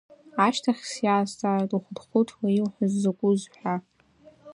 Ашьҭахь 0.45 0.83
сиазҵааит 0.91 1.71
ухәыҭхәыҭуа 1.77 2.47
иуҳәоз 2.57 2.93
закәыз 3.01 3.41
ҳәа. 3.57 3.75